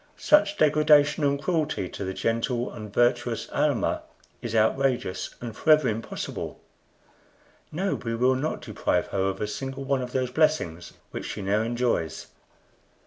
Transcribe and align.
Such 0.17 0.57
degradation 0.57 1.23
and 1.23 1.39
cruelty 1.39 1.87
to 1.89 2.03
the 2.03 2.15
gentle 2.15 2.73
and 2.73 2.91
virtuous 2.91 3.47
Almah 3.51 4.01
is 4.41 4.55
outrageous 4.55 5.35
and 5.39 5.55
forever 5.55 5.87
impossible; 5.89 6.59
no, 7.71 7.93
we 7.93 8.15
will 8.15 8.33
not 8.33 8.61
deprive 8.63 9.09
her 9.09 9.21
of 9.25 9.39
a 9.39 9.45
single 9.45 9.83
one 9.83 10.01
of 10.01 10.11
those 10.11 10.31
blessings 10.31 10.93
which 11.11 11.25
she 11.27 11.43
now 11.43 11.61
enjoys." 11.61 12.25